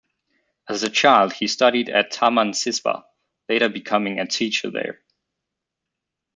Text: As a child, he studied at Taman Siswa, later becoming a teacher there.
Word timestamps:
As 0.67 0.81
a 0.81 0.89
child, 0.89 1.31
he 1.33 1.45
studied 1.45 1.87
at 1.87 2.09
Taman 2.09 2.53
Siswa, 2.53 3.03
later 3.47 3.69
becoming 3.69 4.17
a 4.19 4.25
teacher 4.25 4.71
there. 4.71 4.99